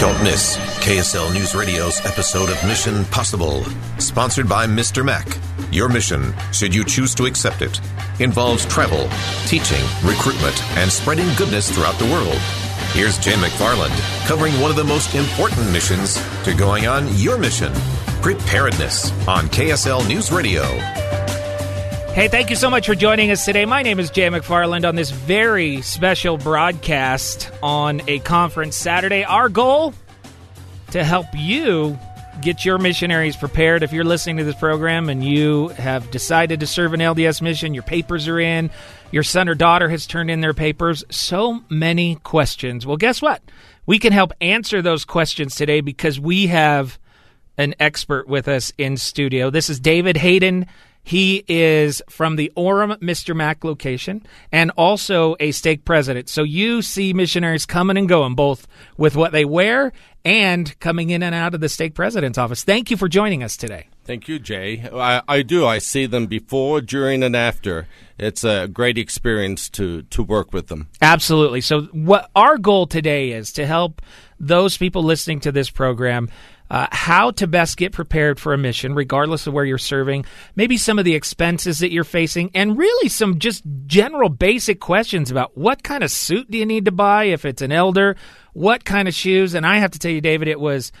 [0.00, 3.64] Don't miss KSL News Radio's episode of Mission Possible,
[3.98, 5.04] sponsored by Mr.
[5.04, 5.26] Mac.
[5.72, 7.80] Your mission, should you choose to accept it,
[8.18, 9.08] involves travel,
[9.46, 12.38] teaching, recruitment, and spreading goodness throughout the world.
[12.92, 17.72] Here's Jay McFarland covering one of the most important missions to going on your mission
[18.24, 20.62] preparedness on KSL News Radio.
[22.14, 23.64] Hey, thank you so much for joining us today.
[23.64, 29.24] My name is Jay McFarland on this very special broadcast on a conference Saturday.
[29.24, 29.92] Our goal
[30.92, 31.98] to help you
[32.40, 33.82] get your missionaries prepared.
[33.82, 37.74] If you're listening to this program and you have decided to serve an LDS mission,
[37.74, 38.70] your papers are in,
[39.10, 42.86] your son or daughter has turned in their papers, so many questions.
[42.86, 43.42] Well, guess what?
[43.86, 46.96] We can help answer those questions today because we have
[47.58, 49.50] an expert with us in studio.
[49.50, 50.66] This is David Hayden.
[51.04, 53.36] He is from the Orem Mr.
[53.36, 56.28] Mac location and also a stake president.
[56.30, 58.66] So you see missionaries coming and going, both
[58.96, 59.92] with what they wear
[60.24, 62.64] and coming in and out of the stake president's office.
[62.64, 63.86] Thank you for joining us today.
[64.04, 64.88] Thank you, Jay.
[64.92, 65.66] I, I do.
[65.66, 67.88] I see them before, during, and after.
[68.18, 70.88] It's a great experience to, to work with them.
[71.00, 71.60] Absolutely.
[71.60, 74.02] So, what our goal today is to help
[74.38, 76.28] those people listening to this program
[76.70, 80.24] uh, how to best get prepared for a mission, regardless of where you're serving,
[80.56, 85.30] maybe some of the expenses that you're facing, and really some just general basic questions
[85.30, 88.16] about what kind of suit do you need to buy if it's an elder,
[88.54, 89.54] what kind of shoes.
[89.54, 90.92] And I have to tell you, David, it was.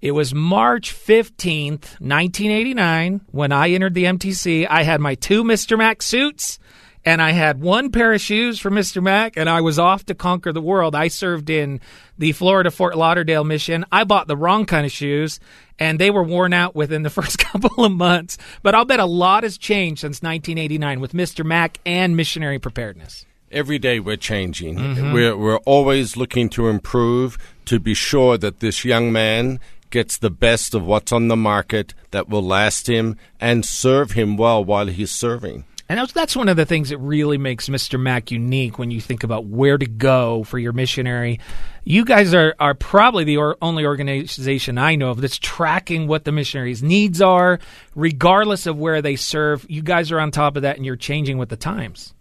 [0.00, 4.66] It was March 15th, 1989, when I entered the MTC.
[4.68, 5.76] I had my two Mr.
[5.76, 6.58] Mac suits
[7.04, 9.02] and I had one pair of shoes for Mr.
[9.02, 10.94] Mac, and I was off to conquer the world.
[10.94, 11.80] I served in
[12.18, 13.86] the Florida Fort Lauderdale mission.
[13.90, 15.40] I bought the wrong kind of shoes,
[15.78, 18.36] and they were worn out within the first couple of months.
[18.62, 21.44] But I'll bet a lot has changed since 1989 with Mr.
[21.46, 23.24] Mac and missionary preparedness.
[23.50, 24.76] Every day we're changing.
[24.76, 25.12] Mm-hmm.
[25.12, 29.60] We're, we're always looking to improve to be sure that this young man
[29.90, 34.36] gets the best of what's on the market that will last him and serve him
[34.36, 35.64] well while he's serving.
[35.90, 37.98] And that's one of the things that really makes Mr.
[37.98, 41.40] Mac unique when you think about where to go for your missionary.
[41.84, 46.24] You guys are, are probably the or, only organization I know of that's tracking what
[46.24, 47.58] the missionaries' needs are,
[47.94, 49.64] regardless of where they serve.
[49.70, 52.12] You guys are on top of that and you're changing with the times.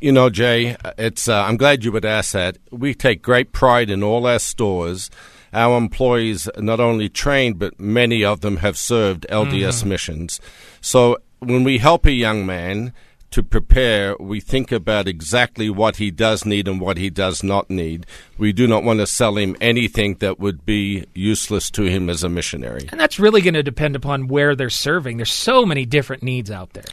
[0.00, 2.58] You know, Jay, it's uh, I'm glad you would ask that.
[2.72, 5.10] We take great pride in all our stores.
[5.56, 9.86] Our employees not only trained, but many of them have served LDS mm.
[9.86, 10.38] missions.
[10.80, 12.92] So when we help a young man
[13.30, 17.68] to prepare, we think about exactly what he does need and what he does not
[17.68, 18.06] need.
[18.38, 22.22] We do not want to sell him anything that would be useless to him as
[22.22, 22.88] a missionary.
[22.90, 25.16] And that's really going to depend upon where they're serving.
[25.16, 26.84] There's so many different needs out there.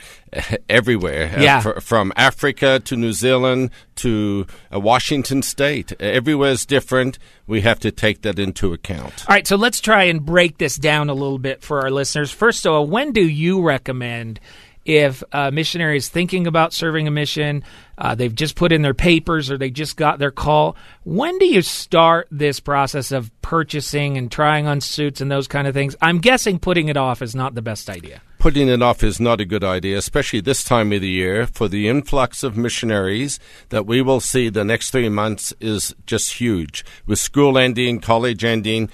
[0.70, 1.32] Everywhere.
[1.36, 1.64] Uh, yeah.
[1.66, 5.94] Uh, from Africa to New Zealand to uh, Washington State.
[6.02, 7.20] Everywhere is different.
[7.46, 9.26] We have to take that into account.
[9.30, 12.32] All right, so let's try and break this down a little bit for our listeners.
[12.32, 14.40] First of all, when do you recommend
[14.86, 17.64] if a missionary is thinking about serving a mission,
[17.98, 21.46] uh, they've just put in their papers or they just got their call, when do
[21.46, 25.96] you start this process of purchasing and trying on suits and those kind of things?
[26.02, 28.22] I'm guessing putting it off is not the best idea.
[28.40, 31.70] Putting it off is not a good idea, especially this time of the year for
[31.70, 36.84] the influx of missionaries that we will see the next three months is just huge.
[37.06, 38.90] With school ending, college ending,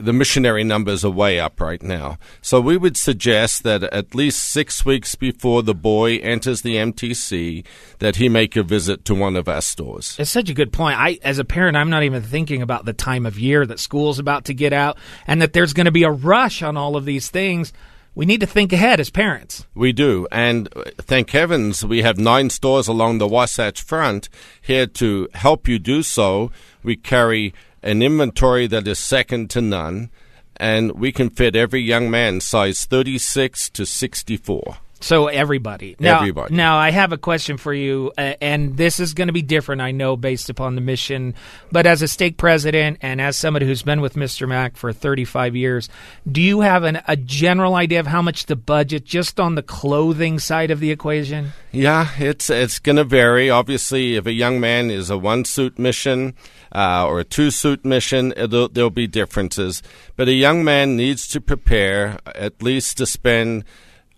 [0.00, 2.18] the missionary numbers are way up right now.
[2.40, 7.64] So we would suggest that at least six weeks before the boy enters the MTC,
[7.98, 10.16] that he make a visit to one of our stores.
[10.18, 10.98] It's such a good point.
[10.98, 14.18] I, as a parent, I'm not even thinking about the time of year that school's
[14.18, 17.04] about to get out, and that there's going to be a rush on all of
[17.04, 17.72] these things.
[18.14, 19.66] We need to think ahead as parents.
[19.74, 20.26] We do.
[20.32, 24.28] And uh, thank heavens we have nine stores along the Wasatch Front
[24.60, 26.50] here to help you do so.
[26.82, 30.10] We carry an inventory that is second to none,
[30.56, 34.76] and we can fit every young man size 36 to 64.
[35.00, 35.96] So everybody.
[35.98, 36.54] Now, Everybody.
[36.54, 39.80] Now I have a question for you, uh, and this is going to be different,
[39.80, 41.34] I know, based upon the mission.
[41.72, 44.46] But as a stake president and as somebody who's been with Mr.
[44.46, 45.88] Mac for 35 years,
[46.30, 49.62] do you have an, a general idea of how much the budget just on the
[49.62, 51.52] clothing side of the equation?
[51.72, 53.48] Yeah, it's it's going to vary.
[53.48, 56.34] Obviously, if a young man is a one suit mission
[56.72, 59.82] uh, or a two suit mission, it'll, there'll be differences.
[60.16, 63.64] But a young man needs to prepare at least to spend,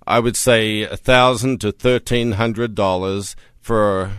[0.06, 4.10] I would say, a thousand to thirteen hundred dollars for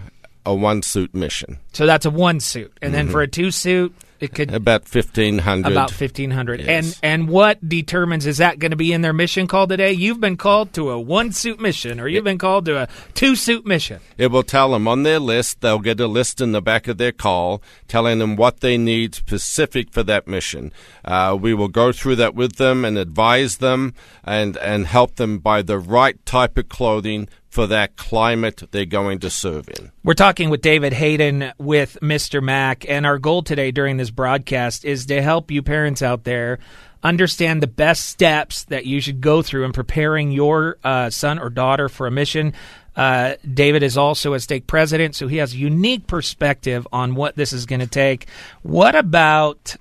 [0.46, 1.60] a one suit mission.
[1.74, 3.06] So that's a one suit, and Mm-hmm.
[3.06, 5.74] then for a two suit, it could About fifteen hundred.
[5.74, 6.62] about fifteen hundred.
[6.62, 6.68] Yes.
[7.04, 9.92] And and what determines is that going to be in their mission call today?
[9.92, 13.36] You've been called to a one suit mission, or you've been called to a two
[13.36, 14.00] suit mission.
[14.18, 16.98] It will tell them on their list, they'll get a list in the back of
[16.98, 20.72] their call telling them what they need specific for that mission.
[21.04, 23.94] Uh, we will go through that with them and advise them
[24.24, 29.20] and, and help them buy the right type of clothing for that climate they're going
[29.20, 29.92] to serve in.
[30.04, 32.42] We're talking with David Hayden with Mr.
[32.42, 36.58] Mac, and our goal today during this broadcast is to help you parents out there
[37.04, 41.52] understand the best steps that you should go through in preparing your uh, son or
[41.52, 42.54] daughter for a mission.
[42.96, 47.36] Uh, David is also a stake president, so he has a unique perspective on what
[47.36, 48.26] this is going to take.
[48.64, 49.76] What about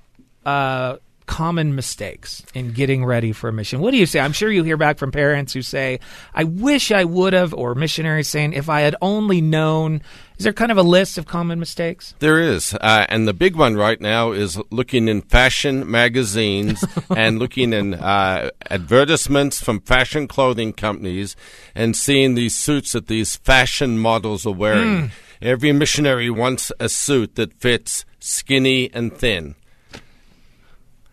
[0.45, 3.81] uh, common mistakes in getting ready for a mission?
[3.81, 4.21] What do you say?
[4.21, 6.01] I'm sure you hear back from parents who say,
[6.35, 10.03] I wish I would have, or missionaries saying, if I had only known.
[10.39, 12.15] Is there kind of a list of common mistakes?
[12.19, 12.75] There is.
[12.75, 16.85] Uh, and the big one right now is looking in fashion magazines
[17.17, 21.37] and looking in uh, advertisements from fashion clothing companies
[21.75, 25.13] and seeing these suits that these fashion models are wearing.
[25.41, 29.57] Every missionary wants a suit that fits skinny and thin.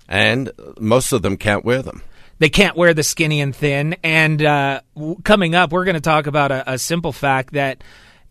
[0.09, 2.01] And most of them can't wear them.
[2.39, 3.95] They can't wear the skinny and thin.
[4.03, 7.83] And uh, w- coming up, we're going to talk about a, a simple fact that,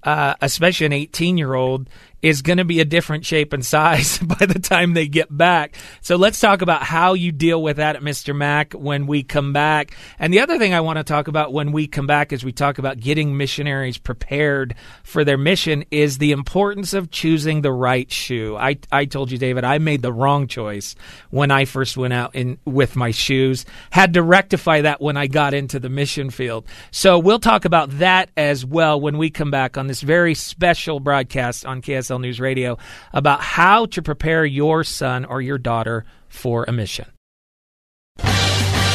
[0.02, 1.88] uh, especially an 18 year old,
[2.20, 5.76] is going to be a different shape and size by the time they get back.
[6.00, 8.34] So let's talk about how you deal with that at Mr.
[8.34, 9.96] Mac when we come back.
[10.18, 12.52] And the other thing I want to talk about when we come back is we
[12.52, 18.10] talk about getting missionaries prepared for their mission is the importance of choosing the right
[18.10, 18.56] shoe.
[18.56, 20.96] I, I told you, David, I made the wrong choice
[21.30, 23.64] when I first went out in with my shoes.
[23.90, 26.66] Had to rectify that when I got into the mission field.
[26.90, 31.00] So we'll talk about that as well when we come back on this very special
[31.00, 32.78] broadcast on KSL News Radio
[33.12, 37.06] about how to prepare your son or your daughter for a mission.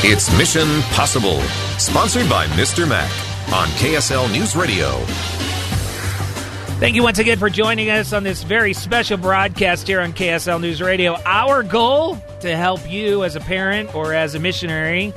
[0.06, 1.40] It's Mission Possible,
[1.78, 2.88] sponsored by Mr.
[2.88, 3.10] Mac
[3.54, 5.00] on KSL News Radio.
[6.80, 10.60] Thank you once again for joining us on this very special broadcast here on KSL
[10.60, 11.16] News Radio.
[11.24, 15.14] Our goal to help you as a parent or as a missionary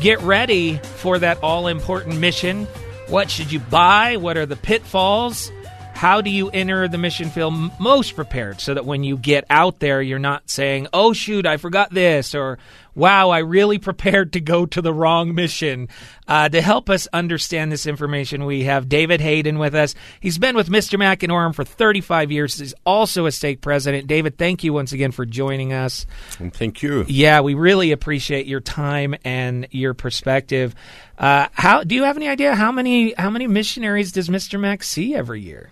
[0.00, 2.66] get ready for that all important mission.
[3.08, 4.16] What should you buy?
[4.16, 5.52] What are the pitfalls?
[5.96, 9.80] How do you enter the mission field most prepared so that when you get out
[9.80, 12.58] there, you're not saying, oh, shoot, I forgot this, or
[12.94, 15.88] wow, I really prepared to go to the wrong mission.
[16.28, 19.94] Uh, to help us understand this information, we have David Hayden with us.
[20.20, 20.98] He's been with Mr.
[20.98, 22.58] Orem for 35 years.
[22.58, 24.06] He's also a stake president.
[24.06, 26.04] David, thank you once again for joining us.
[26.38, 27.06] And thank you.
[27.08, 30.74] Yeah, we really appreciate your time and your perspective.
[31.16, 34.60] Uh, how do you have any idea how many how many missionaries does Mr.
[34.60, 35.70] Mac see every year?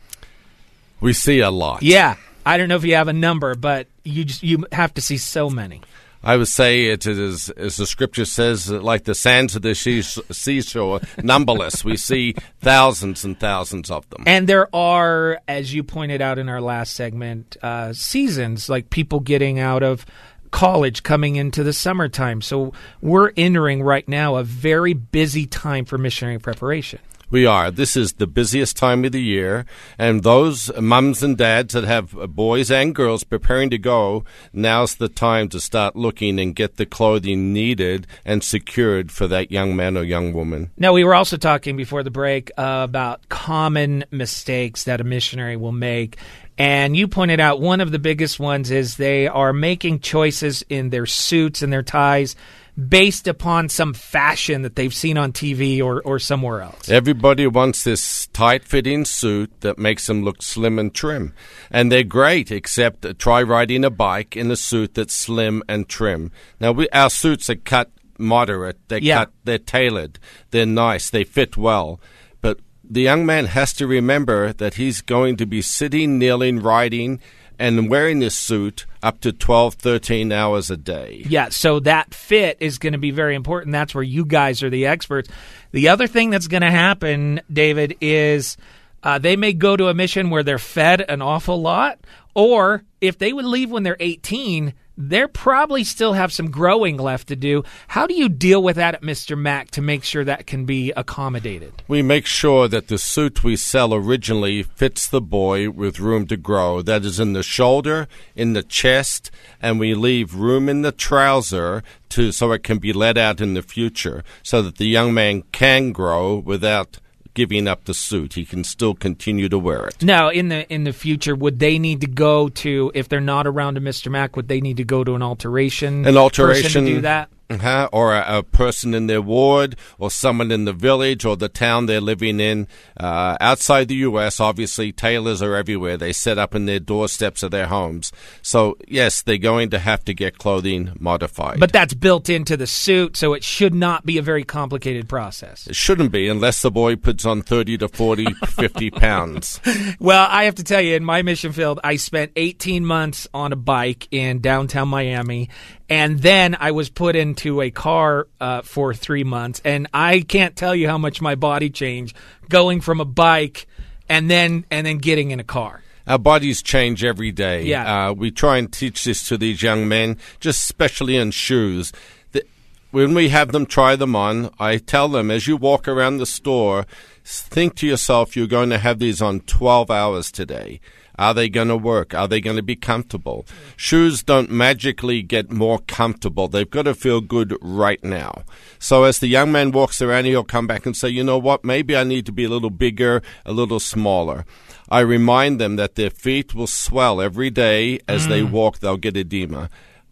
[1.01, 1.83] We see a lot.
[1.83, 5.01] Yeah, I don't know if you have a number, but you just, you have to
[5.01, 5.81] see so many.
[6.27, 10.19] I would say it is, as the scripture says, like the sands of the seas-
[10.33, 11.85] seashore, numberless.
[11.85, 14.25] we see thousands and thousands of them.
[14.27, 19.21] And there are, as you pointed out in our last segment, uh, seasons like people
[19.21, 20.07] getting out of
[20.51, 22.41] college coming into the summertime.
[22.41, 22.73] So
[23.03, 27.01] we're entering right now a very busy time for missionary preparation.
[27.31, 27.71] We are.
[27.71, 29.65] This is the busiest time of the year,
[29.99, 35.09] and those mums and dads that have boys and girls preparing to go, now's the
[35.09, 39.97] time to start looking and get the clothing needed and secured for that young man
[39.97, 40.71] or young woman.
[40.77, 45.57] Now, we were also talking before the break uh, about common mistakes that a missionary
[45.57, 46.19] will make.
[46.57, 50.91] And you pointed out one of the biggest ones is they are making choices in
[50.91, 52.37] their suits and their ties
[52.77, 56.89] based upon some fashion that they've seen on TV or, or somewhere else.
[56.89, 61.35] Everybody wants this tight fitting suit that makes them look slim and trim.
[61.71, 66.33] And they're great, except try riding a bike in a suit that's slim and trim.
[66.59, 69.19] Now, we, our suits are cut moderate, they're Yeah.
[69.19, 70.19] cut, they're tailored,
[70.51, 72.01] they're nice, they fit well.
[72.41, 77.21] But the young man has to remember that he's going to be sitting, kneeling, riding
[77.59, 81.25] and wearing this suit up to 12, 13 hours a day.
[81.29, 83.73] Yeah, so that fit is going to be very important.
[83.73, 85.29] That's where you guys are the experts.
[85.73, 88.57] The other thing that's going to happen, David, is
[89.03, 91.99] uh, they may go to a mission where they're fed an awful lot,
[92.35, 97.29] or if they would leave when they're 18, they probably still have some growing left
[97.29, 97.65] to do.
[97.89, 99.37] How do you deal with that Mr.
[99.37, 101.83] Mac to make sure that can be accommodated?
[101.89, 106.37] We make sure that the suit we sell originally fits the boy with room to
[106.37, 106.83] grow.
[106.83, 111.83] That is in the shoulder, in the chest, and we leave room in the trouser
[112.11, 115.43] to so it can be let out in the future so that the young man
[115.51, 116.99] can grow without
[117.35, 118.35] giving up the suit.
[118.35, 120.03] He can still continue to wear it.
[120.03, 123.47] Now, in the in the future, would they need to go to if they're not
[123.47, 124.11] around a Mr.
[124.11, 124.37] Mac?
[124.37, 126.07] Would they need to go to an alteration?
[126.07, 127.29] An alteration to do that.
[127.51, 127.89] Uh-huh.
[127.93, 131.87] Or a, a, person in their ward, or someone in the village or the town
[131.87, 132.69] they're living in.
[132.97, 135.97] Uh, outside the U.S., obviously, tailors are everywhere.
[135.97, 138.13] They set up in their doorsteps of their homes.
[138.43, 141.61] So, yes, they're going to have to get clothing modified.
[141.61, 145.67] But that's built into the suit, so it should not be a very complicated process.
[145.67, 149.61] It shouldn't be, unless the boy puts on 30 to 40, 50 pounds.
[149.99, 153.53] Well, I have to tell you, in my mission field, I spent 18 months on
[153.53, 155.51] a bike in downtown Miami,
[155.89, 160.57] and then I was put into a car uh, for three months, and I can't
[160.57, 162.17] tell you how much my body changed
[162.49, 163.67] going from a bike
[164.09, 165.83] and then and then getting in a car.
[166.07, 167.65] Our bodies change every day.
[167.65, 168.09] Yeah.
[168.09, 171.93] Uh, we try and teach this to these young men, just especially in shoes.
[172.33, 172.45] The,
[172.91, 176.27] when we have them try them on, I tell them as you walk around the
[176.27, 176.85] store,
[177.25, 180.81] think to yourself, you're going to have these on 12 hours today.
[181.19, 182.15] Are they going to work?
[182.15, 183.47] Are they going to be comfortable?
[183.77, 186.49] Shoes don't magically get more comfortable.
[186.49, 188.43] They've got to feel good right now.
[188.79, 191.65] So as the young man walks around, he'll come back and say, you know what?
[191.65, 194.45] Maybe I need to be a little bigger, a little smaller.
[194.89, 198.29] I remind them that their feet will swell every day as mm.
[198.29, 198.79] they walk.
[198.81, 199.71] They'll get edema.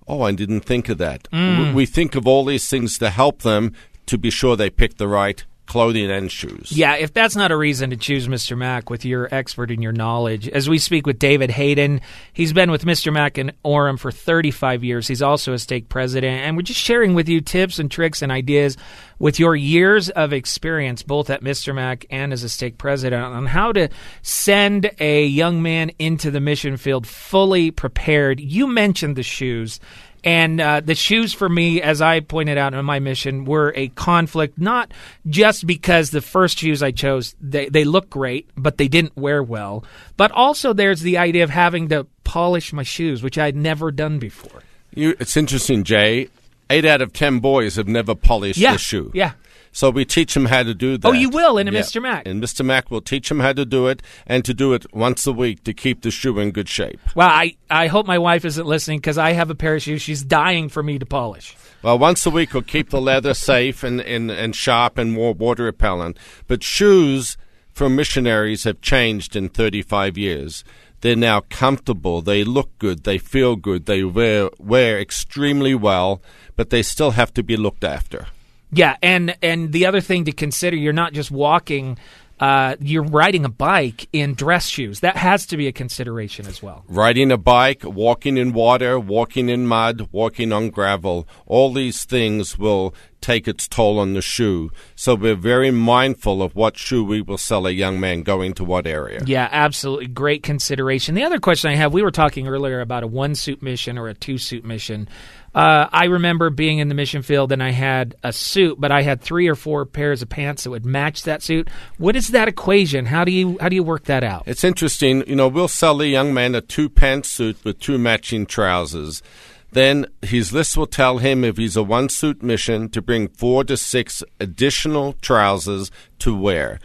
[0.09, 1.29] Oh, I didn't think of that.
[1.33, 1.75] Mm.
[1.75, 3.75] We think of all these things to help them
[4.07, 6.73] to be sure they pick the right clothing and shoes.
[6.73, 8.57] Yeah, if that's not a reason to choose Mr.
[8.57, 12.01] Mac with your expert and your knowledge, as we speak with David Hayden,
[12.33, 13.13] he's been with Mr.
[13.13, 15.09] Mac and Orem for 35 years.
[15.09, 18.33] He's also a stake president, and we're just sharing with you tips and tricks and
[18.33, 18.77] ideas
[19.19, 21.75] with your years of experience, both at Mr.
[21.75, 23.89] Mac and as a stake president, on how to
[24.23, 28.41] send a young man into the mission field fully prepared.
[28.41, 29.79] You mentioned the shoes.
[30.25, 33.89] And uh, the shoes for me, as I pointed out in my mission, were a
[33.89, 34.93] conflict, not
[35.27, 39.43] just because the first shoes I chose, they, they look great, but they didn't wear
[39.43, 39.85] well,
[40.17, 44.19] but also there's the idea of having to polish my shoes, which I'd never done
[44.19, 44.63] before.
[44.95, 46.29] You, it's interesting, Jay.
[46.71, 49.11] Eight out of ten boys have never polished yeah, the shoe.
[49.15, 49.33] Yeah.
[49.75, 51.09] So we teach them how to do that.
[51.09, 51.81] Oh, you will in a Yeah.
[51.81, 52.01] Mr.
[52.01, 52.27] Mac.
[52.27, 52.65] And Mr.
[52.65, 55.65] Mac will teach them how to do it and to do it once a week
[55.65, 57.01] to keep the shoe in good shape.
[57.15, 60.03] Well, I, I hope my wife isn't listening because I have a pair of shoes
[60.03, 61.57] she's dying for me to polish.
[61.83, 65.33] Well, once a week will keep the leather safe and, and, and sharp and more
[65.33, 66.19] water repellent.
[66.47, 67.39] But shoes
[67.73, 70.65] for missionaries have changed in 35 years.
[71.01, 72.21] They're now comfortable.
[72.21, 73.05] They look good.
[73.05, 73.87] They feel good.
[73.87, 76.21] They wear, wear extremely well,
[76.57, 78.27] but they still have to be looked after.
[78.73, 81.99] Yeah, and and the other thing to consider, you're not just walking.
[82.41, 84.99] Uh, you're riding a bike in dress shoes.
[85.01, 86.83] That has to be a consideration as well.
[86.89, 92.59] Riding a bike, walking in water, walking in mud, walking on gravel, all these things
[92.59, 94.73] will take its toll on the shoe.
[94.97, 98.65] So we're very mindful of what shoe we will sell a young man going to
[98.65, 99.23] what area.
[99.25, 100.09] Yeah, absolutely.
[100.09, 101.15] Great consideration.
[101.15, 104.09] The other question I have we were talking earlier about a one suit mission or
[104.09, 105.09] a two suit mission.
[105.55, 109.03] Uh, I remember being in the mission field and I had a suit, but I
[109.03, 111.69] had three or four pairs of pants that would match that suit.
[111.99, 113.05] What is that equation?
[113.07, 114.45] How do you how do you work that out?
[114.47, 115.27] It's interesting.
[115.27, 119.23] You know, we'll sell a young man a two pantsuit with two matching trousers.
[119.73, 123.65] Then his list will tell him if he's a one suit mission to bring four
[123.65, 126.79] to six additional trousers to wear.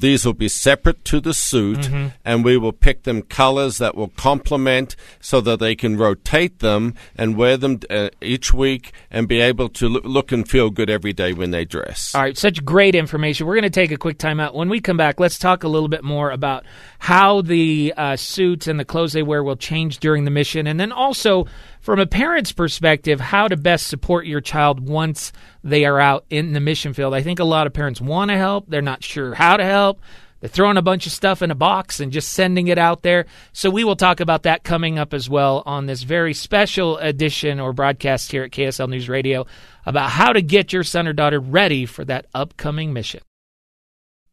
[0.00, 2.06] These will be separate to the suit, Mm-hmm.
[2.24, 6.94] and we will pick them colors that will complement so that they can rotate them
[7.16, 10.88] and wear them uh, each week and be able to loo- look and feel good
[10.90, 12.14] every day when they dress.
[12.14, 13.46] All right, such great information.
[13.46, 14.54] We're going to take a quick time out.
[14.54, 16.64] When we come back, let's talk a little bit more about
[16.98, 20.78] how the uh, suits and the clothes they wear will change during the mission, and
[20.78, 21.46] then also
[21.86, 26.52] from a parent's perspective, how to best support your child once they are out in
[26.52, 27.14] the mission field.
[27.14, 30.00] I think a lot of parents want to help, they're not sure how to help.
[30.40, 33.26] They're throwing a bunch of stuff in a box and just sending it out there.
[33.52, 37.60] So we will talk about that coming up as well on this very special edition
[37.60, 39.46] or broadcast here at KSL News Radio
[39.86, 43.20] about how to get your son or daughter ready for that upcoming mission.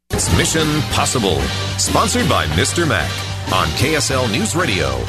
[0.09, 1.39] It's Mission Possible,
[1.77, 2.87] sponsored by Mr.
[2.89, 3.11] Mac
[3.53, 5.03] on KSL News Radio.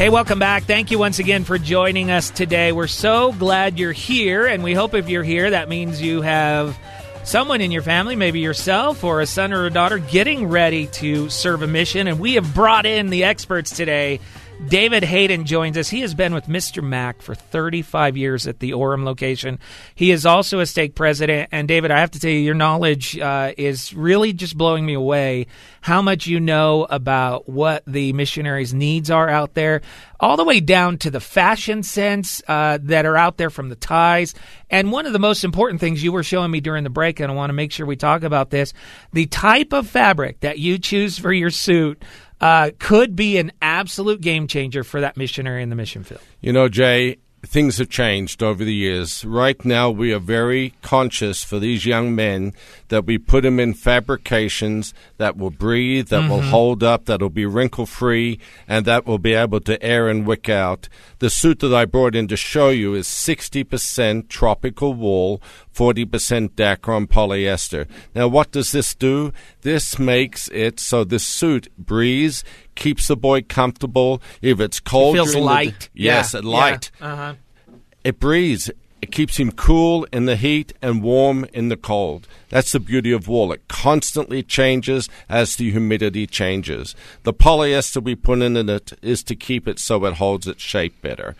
[0.00, 0.62] Hey, welcome back.
[0.62, 2.72] Thank you once again for joining us today.
[2.72, 6.78] We're so glad you're here, and we hope if you're here, that means you have
[7.22, 11.28] someone in your family, maybe yourself or a son or a daughter, getting ready to
[11.28, 12.08] serve a mission.
[12.08, 14.20] And we have brought in the experts today
[14.68, 15.88] David Hayden joins us.
[15.88, 16.82] He has been with Mr.
[16.82, 19.58] Mac for 35 years at the Orem location.
[19.94, 21.48] He is also a stake president.
[21.50, 24.94] And David, I have to tell you, your knowledge uh, is really just blowing me
[24.94, 25.46] away.
[25.80, 29.80] How much you know about what the missionaries' needs are out there,
[30.20, 33.76] all the way down to the fashion sense uh, that are out there from the
[33.76, 34.34] ties.
[34.68, 37.32] And one of the most important things you were showing me during the break, and
[37.32, 38.72] I want to make sure we talk about this
[39.12, 42.04] the type of fabric that you choose for your suit
[42.40, 46.20] uh, could be an absolute game changer for that missionary in the mission field.
[46.40, 49.24] You know, Jay, things have changed over the years.
[49.24, 52.52] Right now, we are very conscious for these young men
[52.88, 56.30] that we put them in fabrications that will breathe, that mm-hmm.
[56.30, 60.08] will hold up, that will be wrinkle free, and that will be able to air
[60.08, 60.88] and wick out.
[61.18, 65.40] The suit that I brought in to show you is 60% tropical wool,
[65.74, 67.86] 40% Dacron polyester.
[68.14, 69.32] Now, what does this do?
[69.62, 74.20] This makes it so the suit breathes, keeps the boy comfortable.
[74.42, 75.90] If it's cold, it feels light.
[75.92, 76.40] The, yes, yeah.
[76.42, 76.90] light.
[77.00, 77.12] Yeah.
[77.12, 77.34] Uh-huh.
[78.04, 78.70] It breathes.
[79.02, 82.28] It keeps him cool in the heat and warm in the cold.
[82.50, 83.50] That's the beauty of wool.
[83.50, 86.94] It constantly changes as the humidity changes.
[87.22, 91.00] The polyester we put in it is to keep it so it holds its shape
[91.00, 91.34] better.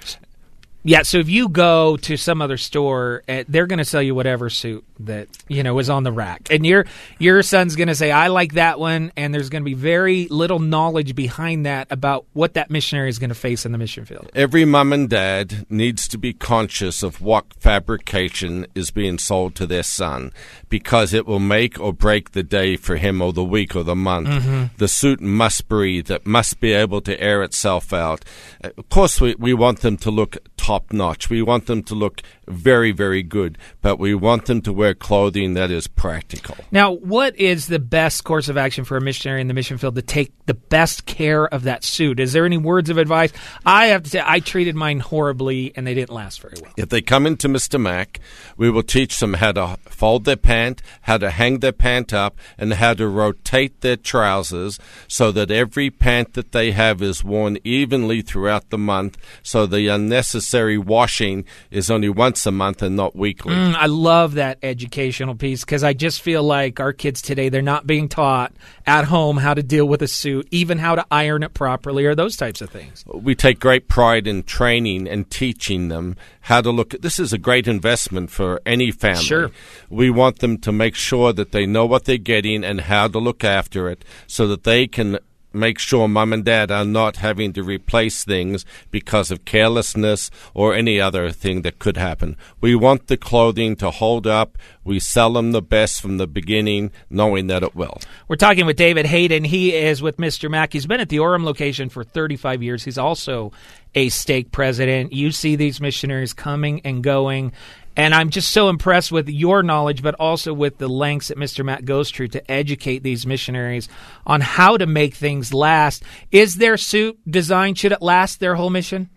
[0.83, 4.15] Yeah, so if you go to some other store, eh, they're going to sell you
[4.15, 6.87] whatever suit that you know is on the rack, and your
[7.19, 10.27] your son's going to say, "I like that one," and there's going to be very
[10.29, 14.07] little knowledge behind that about what that missionary is going to face in the mission
[14.07, 14.31] field.
[14.35, 19.67] Every mom and dad needs to be conscious of what fabrication is being sold to
[19.67, 20.33] their son,
[20.71, 23.97] because it will make or break the day for him, or the week, or the
[23.97, 24.29] month.
[24.29, 24.65] Mm-hmm.
[24.79, 28.25] The suit must breathe; it must be able to air itself out.
[28.63, 30.39] Of course, we we want them to look
[30.71, 31.29] top notch.
[31.29, 35.55] We want them to look very, very good, but we want them to wear clothing
[35.55, 36.57] that is practical.
[36.71, 39.97] Now, what is the best course of action for a missionary in the mission field
[39.97, 42.21] to take the best care of that suit?
[42.21, 43.33] Is there any words of advice?
[43.67, 46.73] I have to say, I treated mine horribly and they didn't last very well.
[46.77, 47.81] If they come into Mr.
[47.81, 48.21] Mac,
[48.57, 52.37] we will teach them how to fold their pant, how to hang their pant up,
[52.57, 57.59] and how to rotate their trousers so that every pant that they have is worn
[57.65, 62.97] evenly throughout the month so the unnecessary necessary washing is only once a month and
[62.97, 63.55] not weekly.
[63.55, 67.63] Mm, I love that educational piece because I just feel like our kids today, they're
[67.63, 68.53] not being taught
[68.87, 72.15] at home how to deal with a suit, even how to iron it properly, or
[72.15, 73.05] those types of things.
[73.07, 76.91] We take great pride in training and teaching them how to look.
[77.01, 79.25] This is a great investment for any family.
[79.25, 79.51] Sure.
[79.89, 83.19] We want them to make sure that they know what they're getting and how to
[83.19, 85.19] look after it so that they can
[85.53, 90.75] make sure mom and dad are not having to replace things because of carelessness or
[90.75, 92.37] any other thing that could happen.
[92.61, 94.57] We want the clothing to hold up.
[94.85, 97.99] We sell them the best from the beginning, knowing that it will.
[98.29, 99.45] We're talking with David Hayden.
[99.45, 100.51] He is with Mr.
[100.51, 100.73] Mac.
[100.73, 102.85] He's been at the Orem location for 35 years.
[102.85, 103.53] He's also
[103.95, 105.13] a stake president.
[105.13, 107.53] You see these missionaries coming and going.
[107.97, 111.65] And I'm just so impressed with your knowledge, but also with the lengths that Mr.
[111.65, 113.89] Mac goes through to educate these missionaries
[114.27, 116.03] on how to make things last.
[116.31, 119.11] Is their suit designed, should it last their whole mission?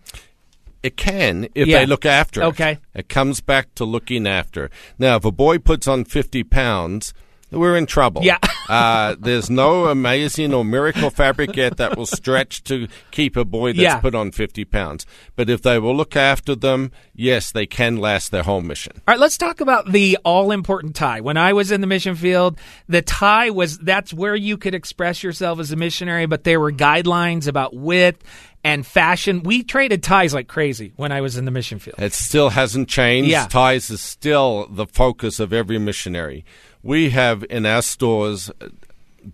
[0.82, 1.78] It can if yeah.
[1.78, 2.46] they look after it.
[2.46, 2.78] Okay.
[2.94, 4.70] It comes back to looking after.
[4.98, 7.14] Now, if a boy puts on 50 pounds,
[7.54, 8.22] we're in trouble.
[8.22, 8.38] Yeah.
[8.68, 13.72] uh, there's no amazing or miracle fabric yet that will stretch to keep a boy
[13.72, 14.00] that's yeah.
[14.00, 15.06] put on 50 pounds.
[15.36, 18.92] But if they will look after them, yes, they can last their whole mission.
[18.96, 21.20] All right, let's talk about the all important tie.
[21.20, 25.22] When I was in the mission field, the tie was that's where you could express
[25.22, 28.22] yourself as a missionary, but there were guidelines about width
[28.64, 29.42] and fashion.
[29.42, 32.00] We traded ties like crazy when I was in the mission field.
[32.00, 33.30] It still hasn't changed.
[33.30, 33.46] Yeah.
[33.46, 36.44] Ties is still the focus of every missionary
[36.84, 38.50] we have in our stores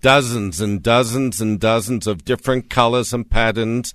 [0.01, 3.93] dozens and dozens and dozens of different colors and patterns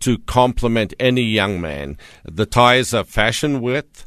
[0.00, 1.96] to complement any young man.
[2.24, 4.04] The ties are fashion width.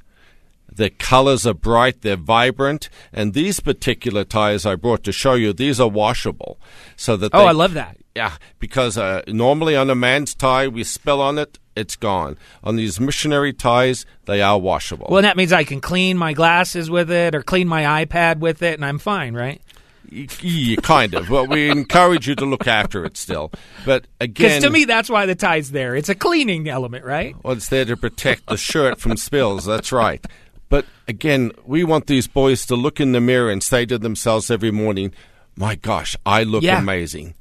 [0.72, 5.52] The colors are bright, they're vibrant, and these particular ties I brought to show you,
[5.54, 6.60] these are washable.
[6.96, 7.98] So that Oh, they, I love that.
[8.16, 12.38] Yeah, because uh, normally on a man's tie, we spill on it, it's gone.
[12.64, 15.08] On these missionary ties, they are washable.
[15.10, 18.62] Well, that means I can clean my glasses with it or clean my iPad with
[18.64, 19.62] it, and I'm fine, right?
[20.10, 21.30] Yeah, kind of.
[21.30, 23.52] Well, we encourage you to look after it still.
[23.86, 25.96] But again, because to me, that's why the tie's there.
[25.96, 27.34] It's a cleaning element, right?
[27.44, 29.64] Well, it's there to protect the shirt from spills.
[29.64, 30.26] That's right.
[30.72, 34.50] But again, we want these boys to look in the mirror and say to themselves
[34.50, 35.14] every morning,
[35.56, 36.80] "My gosh, I look yeah.
[36.80, 37.36] amazing."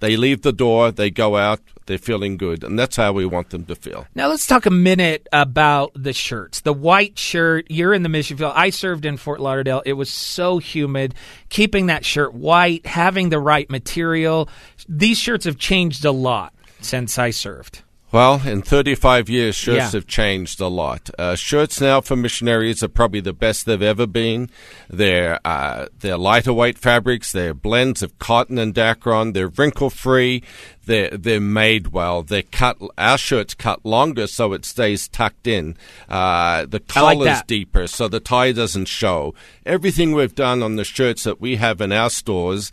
[0.00, 3.50] they leave the door, they go out, they're feeling good, and that's how we want
[3.50, 4.06] them to feel.
[4.14, 6.60] Now let's talk a minute about the shirts.
[6.60, 7.66] The white shirt.
[7.70, 8.52] You're in the mission field.
[8.54, 9.82] I served in Fort Lauderdale.
[9.84, 11.14] It was so humid.
[11.48, 14.48] Keeping that shirt white, having the right material.
[14.88, 17.82] These shirts have changed a lot since I served.
[18.12, 19.90] Well, in 35 years, shirts Yeah.
[19.90, 21.10] have changed a lot.
[21.18, 24.48] Uh, shirts now for missionaries are probably the best they've ever been.
[24.88, 27.32] They're uh, they're lighter weight fabrics.
[27.32, 29.34] They're blends of cotton and Dacron.
[29.34, 30.44] They're wrinkle free.
[30.86, 32.22] They're they're made well.
[32.22, 32.78] They're cut.
[32.96, 35.76] Our shirts cut longer so it stays tucked in.
[36.08, 39.34] Uh, the I like deeper so the tie doesn't show.
[39.66, 42.70] Everything we've done on the shirts that we have in our stores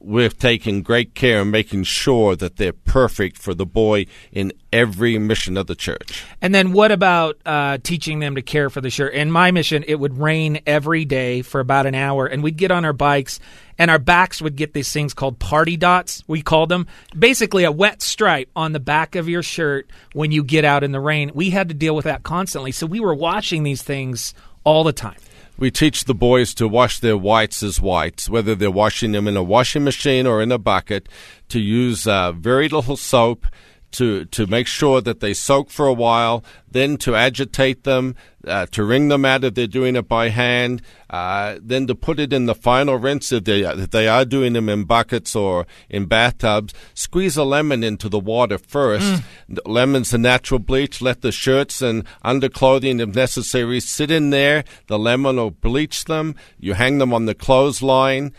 [0.00, 5.18] we've taken great care in making sure that they're perfect for the boy in every
[5.18, 6.24] mission of the church.
[6.40, 9.12] And then what about uh, teaching them to care for the shirt?
[9.12, 12.70] In my mission, it would rain every day for about an hour, and we'd get
[12.70, 13.40] on our bikes,
[13.78, 16.24] and our backs would get these things called party dots.
[16.26, 16.86] We called them
[17.16, 20.92] basically a wet stripe on the back of your shirt when you get out in
[20.92, 21.30] the rain.
[21.34, 24.34] We had to deal with that constantly, so we were washing these things
[24.64, 25.16] all the time.
[25.60, 29.36] We teach the boys to wash their whites as whites, whether they're washing them in
[29.36, 31.06] a washing machine or in a bucket,
[31.50, 33.46] to use uh, very little soap
[33.92, 38.14] to to make sure that they soak for a while, then to agitate them,
[38.46, 42.20] uh, to wring them out if they're doing it by hand, uh, then to put
[42.20, 45.66] it in the final rinse if they if they are doing them in buckets or
[45.88, 46.72] in bathtubs.
[46.94, 49.22] Squeeze a lemon into the water first.
[49.66, 51.00] Lemon's a natural bleach.
[51.00, 54.64] Let the shirts and underclothing, if necessary, sit in there.
[54.86, 56.34] The lemon will bleach them.
[56.58, 58.32] You hang them on the clothesline.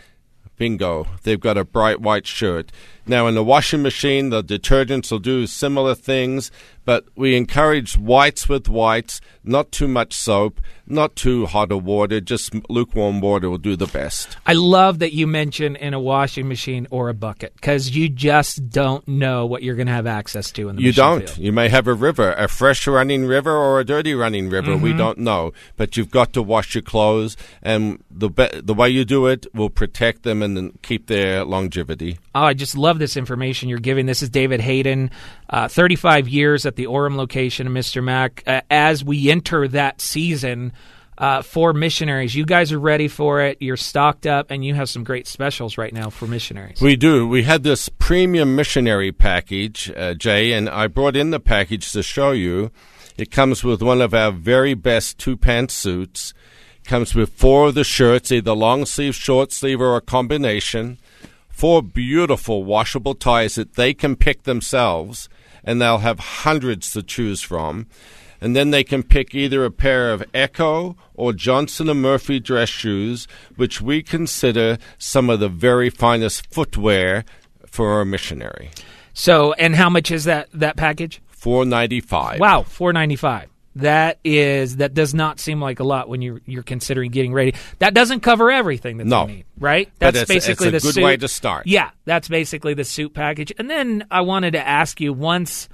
[0.56, 1.06] Bingo.
[1.24, 2.70] They've got a bright white shirt.
[3.06, 6.50] Now, in the washing machine, the detergents will do similar things,
[6.84, 12.20] but we encourage whites with whites, not too much soap, not too hot of water,
[12.20, 14.36] just lukewarm water will do the best.
[14.46, 18.68] I love that you mention in a washing machine or a bucket because you just
[18.68, 21.28] don't know what you're going to have access to in the You don't.
[21.28, 21.38] field.
[21.38, 24.72] You may have a river, a fresh running river or a dirty running river.
[24.72, 24.82] Mm-hmm.
[24.82, 28.90] We don't know, but you've got to wash your clothes, and the be- the way
[28.90, 32.18] you do it will protect them and keep their longevity.
[32.34, 34.06] Oh, I just love this information you're giving.
[34.06, 35.10] This is David Hayden,
[35.50, 38.02] uh, 35 years at the Orem location Mr.
[38.02, 38.42] Mac.
[38.46, 40.72] Uh, as we enter that season
[41.18, 43.58] uh, for missionaries, you guys are ready for it.
[43.60, 46.80] You're stocked up, and you have some great specials right now for missionaries.
[46.80, 47.28] We do.
[47.28, 52.02] We had this premium missionary package, uh, Jay, and I brought in the package to
[52.02, 52.70] show you.
[53.16, 56.32] It comes with one of our very best two pants suits.
[56.84, 60.98] Comes with four of the shirts, either long sleeve, short sleeve, or a combination.
[61.62, 65.28] Four beautiful washable ties that they can pick themselves,
[65.62, 67.86] and they'll have hundreds to choose from.
[68.40, 72.68] And then they can pick either a pair of Ecco or Johnston and Murphy dress
[72.68, 77.24] shoes, which we consider some of the very finest footwear
[77.64, 78.70] for a missionary.
[79.14, 81.22] So, and how much is that that package?
[81.28, 82.40] Four ninety five.
[82.40, 83.51] Wow, 495.
[83.76, 87.54] That is that does not seem like a lot when you're you're considering getting ready.
[87.78, 89.26] That doesn't cover everything that No.
[89.26, 89.88] they need, right?
[89.98, 91.04] That's it's- basically it's a the good suit.
[91.04, 91.66] way to start.
[91.66, 93.52] Yeah, that's basically the suit package.
[93.58, 95.68] And then I wanted to ask you once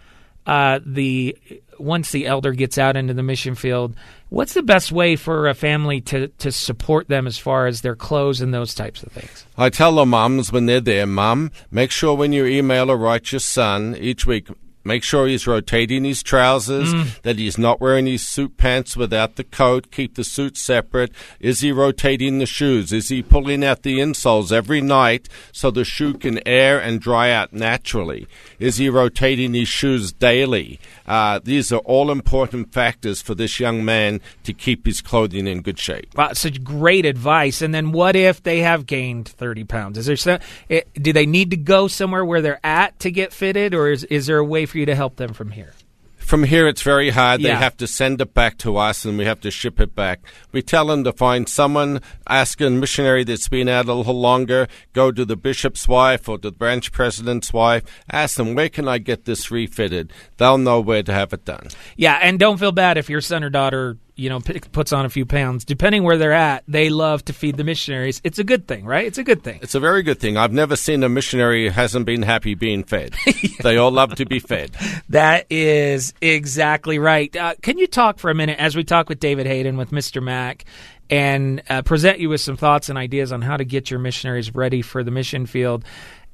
[0.46, 1.36] uh, the
[1.78, 3.94] once the elder gets out into the mission field,
[4.30, 7.94] what's the best way for a family to to support them as far as their
[7.96, 9.44] clothes and those types of things?
[9.58, 13.30] I tell the moms when they're there, Mom, make sure when you email or write
[13.32, 14.48] your son each week,
[14.88, 19.44] make sure he's rotating his trousers, that he's not wearing his suit pants without the
[19.44, 19.92] coat.
[19.92, 21.12] Keep the suit separate.
[21.38, 22.92] Is he rotating the shoes?
[22.92, 27.30] Is he pulling out the insoles every night so the shoe can air and dry
[27.30, 28.26] out naturally?
[28.58, 30.80] Is he rotating his shoes daily?
[31.06, 35.62] Uh, these are all important factors for this young man to keep his clothing in
[35.62, 36.16] good shape.
[36.16, 37.62] Wow, such great advice.
[37.62, 39.98] And then what if they have gained 30 pounds?
[39.98, 43.32] Is there some, it, do they need to go somewhere where they're at to get
[43.32, 45.74] fitted or is, is there a way for you to help them from here?
[46.16, 47.40] From here, it's very hard.
[47.40, 50.20] They have to send it back to us, and we have to ship it back.
[50.52, 54.68] We tell them to find someone, ask a missionary that's been out a little longer,
[54.92, 58.98] go to the bishop's wife or the branch president's wife, ask them, where can I
[58.98, 60.12] get this refitted?
[60.36, 61.68] They'll know where to have it done.
[61.96, 65.06] Yeah, and don't feel bad if your son or daughter, you know, p- puts on
[65.06, 65.64] a few pounds.
[65.64, 68.20] Depending where they're at, they love to feed the missionaries.
[68.24, 69.06] It's a good thing, right?
[69.06, 69.60] It's a good thing.
[69.62, 70.36] It's a very good thing.
[70.36, 73.14] I've never seen a missionary who hasn't been happy being fed.
[73.62, 74.70] They all love to be fed.
[75.08, 77.34] That is exactly right.
[77.34, 80.22] Uh, can you talk for a minute as we talk with David Hayden with Mr.
[80.22, 80.64] Mac
[81.10, 84.54] and uh, present you with some thoughts and ideas on how to get your missionaries
[84.54, 85.84] ready for the mission field?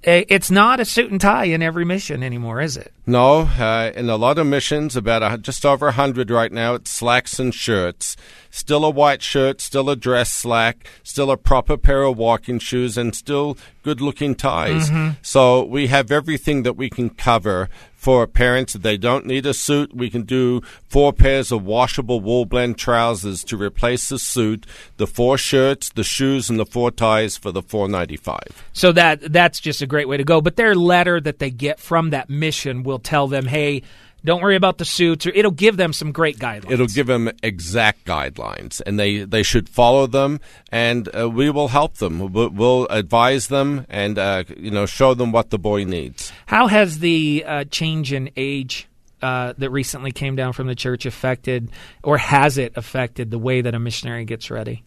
[0.04, 2.92] Eh, it's not a suit and tie in every mission anymore, is it?
[3.06, 6.90] No, uh, in a lot of missions, about a, just over 100 right now, it's
[6.90, 8.16] slacks and shirts.
[8.50, 12.96] Still a white shirt, still a dress slack, still a proper pair of walking shoes,
[12.96, 14.90] and still good looking ties.
[15.22, 17.68] So we have everything that we can cover
[18.04, 18.74] for parents.
[18.74, 22.76] If they don't need a suit, we can do four pairs of washable wool blend
[22.76, 24.66] trousers to replace the suit,
[24.98, 29.58] the four shirts, the shoes, and the four ties for the 495 So that that's
[29.58, 30.42] just a great way to go.
[30.42, 33.80] But their letter that they get from that mission will tell them, "Hey,
[34.24, 36.70] don't worry about the suits," or it'll give them some great guidelines.
[36.70, 41.68] It'll give them exact guidelines, and they, they should follow them, and uh, we will
[41.68, 42.32] help them.
[42.32, 46.32] We'll, we'll advise them, and uh, you know show them what the boy needs.
[46.46, 48.88] How has the uh, change in age
[49.22, 51.70] uh, that recently came down from the church affected,
[52.02, 54.82] or has it affected the way that a missionary gets ready?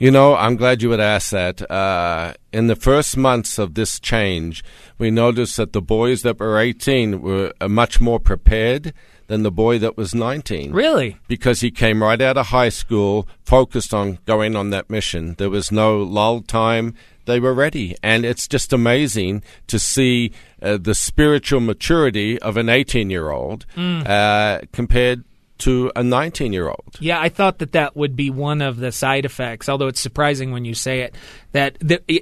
[0.00, 1.70] You know, I'm glad you would ask that.
[1.70, 4.64] Uh, in the first months of this change,
[4.96, 8.94] we noticed that the boys that were 18 were uh, much more prepared
[9.26, 10.72] than the boy that was 19.
[10.72, 11.18] Really?
[11.28, 15.34] because he came right out of high school, focused on going on that mission.
[15.36, 16.94] There was no lull time.
[17.26, 17.94] They were ready.
[18.02, 20.32] And it's just amazing to see
[20.62, 25.24] uh, the spiritual maturity of an 18 year old uh, compared
[25.60, 26.96] to a 19 year old.
[26.98, 29.68] Yeah, I thought that that would be one of the side effects.
[29.68, 31.14] Although it's surprising when you say it,
[31.52, 31.76] that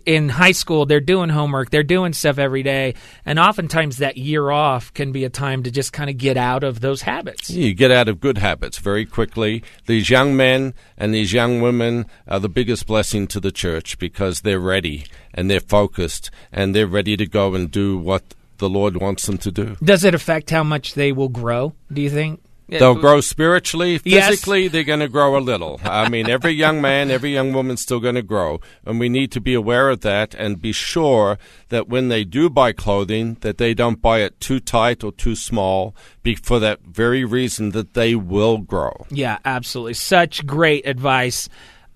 [0.06, 4.50] in high school they're doing homework, they're doing stuff every day, and oftentimes that year
[4.50, 7.50] off can be a time to just kind of get out of those habits.
[7.50, 9.62] You get out of good habits very quickly.
[9.86, 14.40] These young men and these young women are the biggest blessing to the church because
[14.40, 18.96] they're ready and they're focused and they're ready to go and do what the Lord
[18.96, 19.76] wants them to do.
[19.82, 21.74] Does it affect how much they will grow?
[21.92, 22.40] Do you think?
[22.68, 24.28] They'll grow spiritually, Yes.
[24.28, 24.68] physically.
[24.68, 25.80] They're going to grow a little.
[25.84, 29.32] I mean, every young man, every young woman's still going to grow, and we need
[29.32, 31.38] to be aware of that and be sure
[31.70, 35.34] that when they do buy clothing, that they don't buy it too tight or too
[35.34, 39.06] small, be for that very reason that they will grow.
[39.10, 39.94] Yeah, absolutely.
[39.94, 41.48] Such great advice.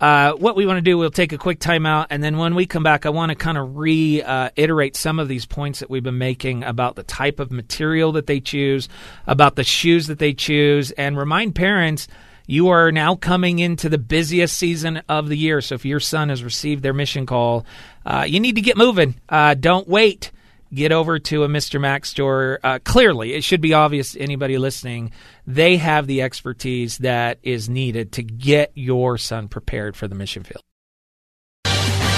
[0.02, 2.66] Uh, what we want to do, we'll take a quick timeout, and then when we
[2.66, 6.18] come back, I want to kind of reiterate some of these points that we've been
[6.18, 8.88] making about the type of material that they choose,
[9.28, 12.08] about the shoes that they choose, and remind parents
[12.48, 15.60] you are now coming into the busiest season of the year.
[15.60, 17.64] So if your son has received their mission call,
[18.04, 19.14] uh, you need to get moving.
[19.28, 20.32] Uh, don't wait
[20.74, 21.80] get over to a Mr.
[21.80, 22.58] Mac's store.
[22.62, 25.12] Uh, clearly, it should be obvious to anybody listening.
[25.46, 30.44] They have the expertise that is needed to get your son prepared for the mission
[30.44, 30.62] field.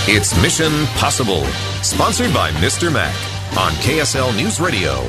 [0.06, 1.44] It's Mission Possible,
[1.82, 2.92] sponsored by Mr.
[2.92, 3.14] Mac
[3.56, 5.00] on KSL News Radio.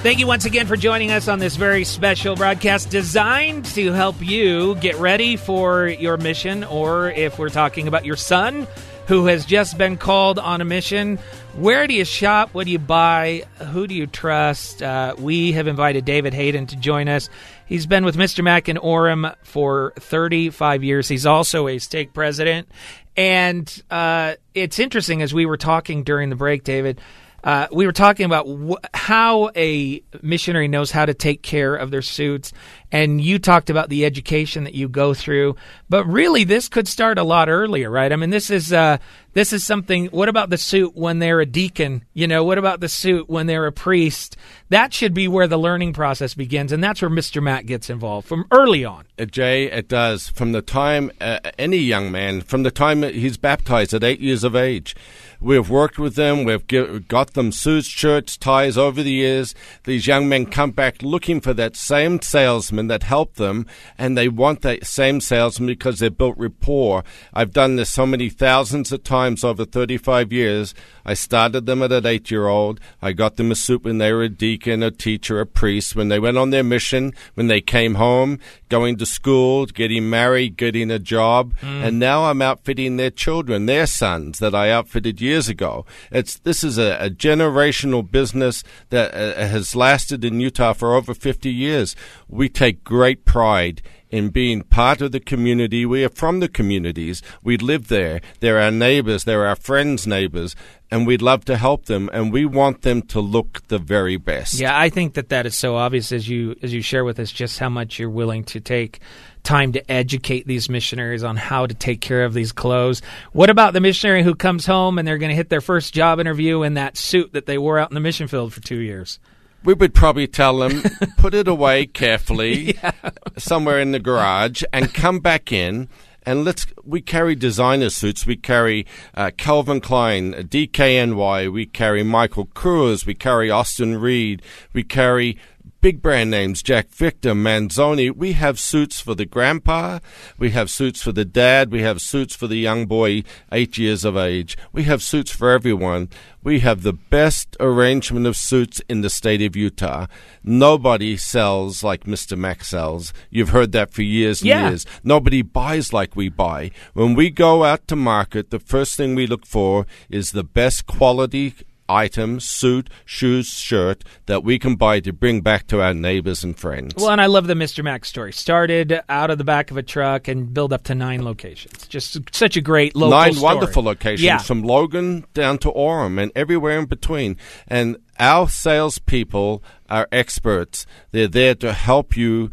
[0.00, 4.16] Thank you once again for joining us on this very special broadcast designed to help
[4.20, 8.66] you get ready for your mission, or if we're talking about your son
[9.06, 11.18] who has just been called on a mission.
[11.56, 12.50] Where do you shop?
[12.52, 13.44] What do you buy?
[13.70, 14.82] Who do you trust?
[14.82, 17.30] Uh, we have invited David Hayden to join us.
[17.64, 18.42] He's been with Mr.
[18.42, 21.06] Mac in Orem for 35 years.
[21.06, 22.68] He's also a stake president.
[23.16, 27.00] And uh, it's interesting as we were talking during the break, David.
[27.44, 31.90] Uh, we were talking about wh- how a missionary knows how to take care of
[31.90, 32.54] their suits,
[32.90, 35.54] and you talked about the education that you go through.
[35.90, 38.10] But really, this could start a lot earlier, right?
[38.10, 38.96] I mean, this is uh,
[39.34, 40.06] this is something.
[40.06, 42.04] What about the suit when they're a deacon?
[42.14, 44.36] You know, what about the suit when they're a priest?
[44.70, 47.42] That should be where the learning process begins, and that's where Mr.
[47.42, 49.04] Mac gets involved from early on.
[49.18, 50.28] Uh, Jay, it does.
[50.28, 54.44] From the time uh, any young man, from the time he's baptized at eight years
[54.44, 54.94] of age,
[55.40, 56.44] we've worked with them.
[56.44, 56.66] We've
[57.08, 59.54] got them suits, shirts, ties over the years.
[59.82, 63.66] These young men come back looking for that same salesman that helped them,
[63.98, 67.04] and they want that same salesman because they've built rapport.
[67.32, 70.74] I've done this so many thousands of times over 35 years.
[71.04, 72.80] I started them at an eight year old.
[73.00, 76.08] I got them a suit when they were a deacon, a teacher, a priest, when
[76.08, 80.90] they went on their mission, when they came home, going to school, getting married, getting
[80.90, 81.54] a job.
[81.62, 85.86] And now I'm outfitting their children, their sons that I outfitted years ago.
[86.10, 91.14] It's, this is a, a generational business that uh, has lasted in Utah for over
[91.14, 91.94] 50 years.
[92.28, 93.82] We take great pride
[94.14, 95.84] in being part of the community.
[95.84, 97.20] We are from the communities.
[97.42, 98.20] We live there.
[98.38, 99.24] They're our neighbors.
[99.24, 100.54] They're our friends' neighbors.
[100.88, 102.08] And we'd love to help them.
[102.12, 104.60] And we want them to look the very best.
[104.60, 107.32] Yeah, I think that that is so obvious as you as you share with us
[107.32, 109.00] just how much you're willing to take
[109.42, 113.02] time to educate these missionaries on how to take care of these clothes.
[113.32, 116.20] What about the missionary who comes home and they're going to hit their first job
[116.20, 119.18] interview in that suit that they wore out in the mission field for 2 years?
[119.64, 120.82] We would probably tell them,
[121.16, 122.78] put it away carefully
[123.38, 125.88] somewhere in the garage and come back in
[126.26, 128.26] And let's we carry designer suits.
[128.26, 131.52] We carry uh, Calvin Klein, DKNY.
[131.52, 133.04] We carry Michael Kors.
[133.04, 134.40] We carry Austin Reed.
[134.72, 135.38] We carry
[135.84, 138.10] big brand names Jack Victor, Manzoni.
[138.10, 139.98] We have suits for the grandpa,
[140.38, 144.02] we have suits for the dad, we have suits for the young boy, eight years
[144.02, 144.56] of age.
[144.72, 146.08] We have suits for everyone.
[146.42, 150.06] We have the best arrangement of suits in the state of Utah.
[150.42, 152.34] Nobody sells like Mr.
[152.34, 153.12] Mac sells.
[153.28, 154.70] You've heard that for years and Yeah.
[154.70, 154.86] years.
[155.02, 156.70] Nobody buys like we buy.
[156.94, 160.86] When we go out to market, the first thing we look for is the best
[160.86, 161.52] quality
[161.88, 166.58] item, suit, shoes, shirt that we can buy to bring back to our neighbors and
[166.58, 166.94] friends.
[166.96, 167.84] Well, and I love the Mr.
[167.84, 168.32] Mac story.
[168.32, 171.86] Started out of the back of a truck and built up to nine locations.
[171.88, 173.54] Just such a great local Nine story.
[173.54, 174.38] wonderful locations Yeah.
[174.38, 177.36] from Logan down to Orem and everywhere in between.
[177.68, 180.86] And our salespeople are experts.
[181.10, 182.50] They're there to help you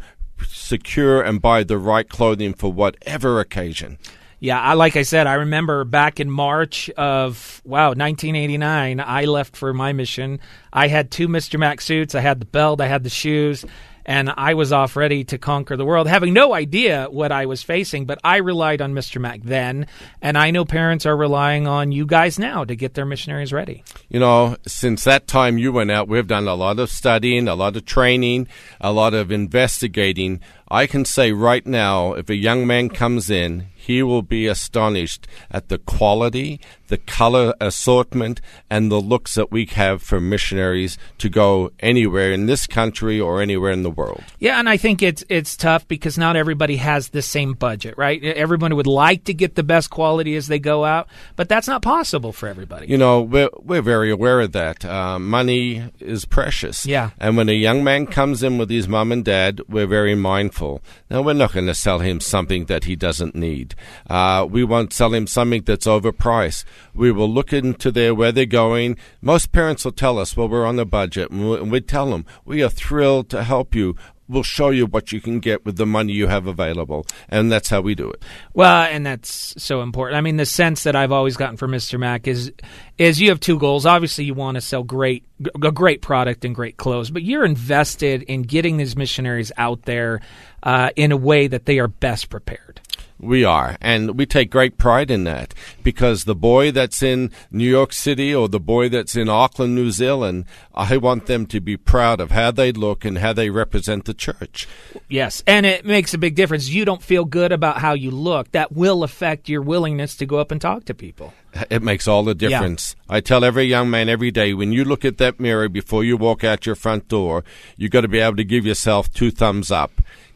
[0.48, 3.98] secure and buy the right clothing for whatever occasion.
[4.42, 8.98] Yeah, I, like I said, I remember back in March of wow, 1989.
[8.98, 10.40] I left for my mission.
[10.72, 11.60] I had two Mr.
[11.60, 12.16] Mac suits.
[12.16, 12.80] I had the belt.
[12.80, 13.64] I had the shoes,
[14.04, 17.62] and I was off ready to conquer the world, having no idea what I was
[17.62, 18.04] facing.
[18.04, 19.20] But I relied on Mr.
[19.20, 19.86] Mac then,
[20.20, 23.84] and I know parents are relying on you guys now to get their missionaries ready.
[24.08, 27.54] You know, since that time you went out, we've done a lot of studying, a
[27.54, 28.48] lot of training,
[28.80, 30.40] a lot of investigating.
[30.68, 35.26] I can say right now, if a young man comes in, he will be astonished
[35.50, 38.40] at the quality, the color assortment,
[38.70, 43.42] and the looks that we have for missionaries to go anywhere in this country or
[43.42, 44.22] anywhere in the world.
[44.38, 48.22] Yeah, and I think it's it's tough because not everybody has the same budget, right?
[48.22, 51.82] Everybody would like to get the best quality as they go out, but that's not
[51.82, 52.86] possible for everybody.
[52.86, 54.84] You know, we're, we're very aware of that.
[54.84, 56.86] Uh, money is precious.
[56.86, 57.10] Yeah.
[57.18, 60.82] And when a young man comes in with his mom and dad, we're very mindful.
[61.10, 63.71] Now, we're not going to sell him something that he doesn't need.
[64.08, 66.64] Uh, we won't sell him something that's overpriced.
[66.94, 68.96] We will look into there where they're going.
[69.20, 71.30] Most parents will tell us, well, we're on a budget.
[71.30, 73.96] And we- tell them, we are thrilled to help you.
[74.28, 77.04] We'll show you what you can get with the money you have available.
[77.28, 78.22] And that's how we do it.
[78.54, 80.16] Well, and that's so important.
[80.16, 81.98] I mean, the sense that I've always gotten from Mr.
[81.98, 82.52] Mac is
[82.96, 83.84] is you have two goals.
[83.84, 85.24] Obviously, you want to sell great
[85.62, 90.20] a great product and great clothes, but you're invested in getting these missionaries out there
[90.62, 92.80] uh, in a way that they are best prepared.
[93.22, 95.54] We are, and we take great pride in that
[95.84, 99.92] because the boy that's in New York City or the boy that's in Auckland, New
[99.92, 103.48] Zealand, uh, I want them to be proud of how they look and how they
[103.48, 104.66] represent the church.
[105.08, 106.68] Yes, and it makes a big difference.
[106.68, 108.50] You don't feel good about how you look.
[108.50, 111.32] That will affect your willingness to go up and talk to people.
[111.70, 112.96] It makes all the difference.
[113.08, 116.16] I tell every young man every day when you look at that mirror before you
[116.16, 117.44] walk out your front door,
[117.76, 119.92] you've got to be able to give yourself two thumbs up.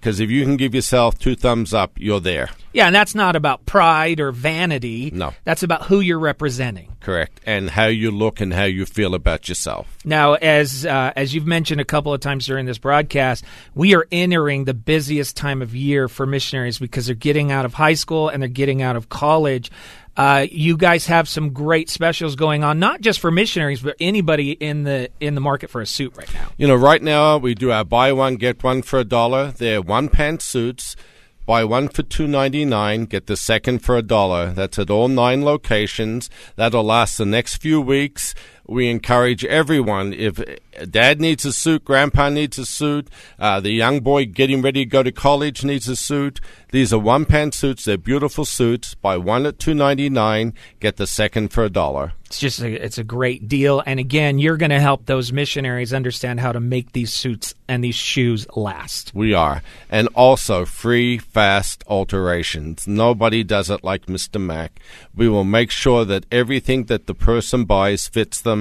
[0.06, 2.50] Because if you can give yourself two thumbs up, you're there.
[2.72, 5.10] Yeah, and that's not about pride or vanity.
[5.12, 5.34] No.
[5.42, 6.94] That's about who you're representing.
[7.00, 7.40] Correct.
[7.44, 9.88] And how you look and how you feel about yourself.
[10.04, 13.42] Now, as uh, as you've mentioned a couple of times during this broadcast,
[13.74, 17.74] we are entering the busiest time of year for missionaries because they're getting out of
[17.74, 19.72] high school and they're getting out of college.
[20.16, 24.52] Uh, you guys have some great specials going on, not just for missionaries, but anybody
[24.52, 26.48] in the in the market for a suit right now.
[26.56, 29.52] You know, right now we do our buy one get one for a dollar.
[29.52, 30.96] They're one pant suits.
[31.44, 34.52] Buy one for two ninety nine, get the second for a dollar.
[34.52, 36.28] That's at all nine locations.
[36.56, 38.34] That'll last the next few weeks.
[38.68, 40.12] We encourage everyone.
[40.12, 40.42] If
[40.90, 44.90] dad needs a suit, grandpa needs a suit, uh, the young boy getting ready to
[44.90, 46.40] go to college needs a suit.
[46.72, 47.84] These are one pant suits.
[47.84, 48.94] They're beautiful suits.
[48.94, 52.12] Buy one at two ninety nine, get the second for a dollar.
[52.26, 55.94] It's just a, it's a great deal, and again, you're going to help those missionaries
[55.94, 59.12] understand how to make these suits and these shoes last.
[59.14, 59.62] We are.
[59.88, 62.88] And also free, fast alterations.
[62.88, 64.40] Nobody does it like Mr.
[64.40, 64.80] Mac.
[65.14, 68.55] We will make sure that everything that the person buys fits them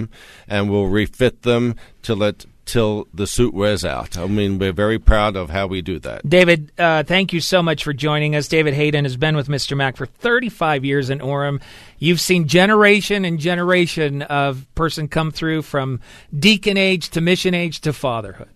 [0.47, 4.17] and we'll refit them till it till the suit wears out.
[4.17, 6.27] I mean, we're very proud of how we do that.
[6.27, 8.47] David, uh, thank you so much for joining us.
[8.47, 9.77] David Hayden has been with Mr.
[9.77, 11.61] Mac for 35 years in Orem.
[11.99, 15.99] You've seen generation and generation of person come through from
[16.37, 18.49] deacon age to mission age to fatherhood.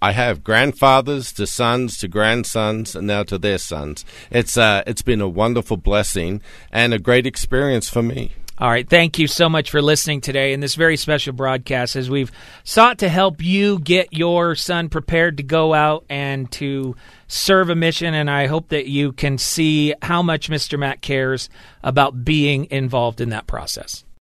[0.00, 4.04] I have grandfathers to sons to grandsons and now to their sons.
[4.30, 6.40] It's uh, it's been a wonderful blessing
[6.72, 8.32] and a great experience for me.
[8.60, 8.88] All right.
[8.88, 12.32] Thank you so much for listening today in this very special broadcast as we've
[12.64, 16.96] sought to help you get your son prepared to go out and to
[17.28, 18.14] serve a mission.
[18.14, 20.76] And I hope that you can see how much Mr.
[20.76, 21.48] Mac cares
[21.84, 24.04] about being involved in that process.